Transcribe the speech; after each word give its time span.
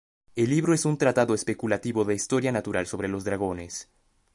El 0.35 0.49
libro 0.49 0.73
es 0.73 0.85
un 0.85 0.97
tratado 0.97 1.35
especulativo 1.35 2.05
de 2.05 2.15
historia 2.15 2.51
natural 2.51 2.87
sobre 2.87 3.07
los 3.07 3.23
dragones. 3.23 3.87